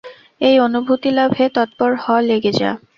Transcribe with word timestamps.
এই 0.41 0.55
অনুভূতিলাভে 0.59 1.45
তৎপর 1.55 1.91
হ, 1.95 2.05
লেগে 2.21 2.51
যা। 2.53 2.71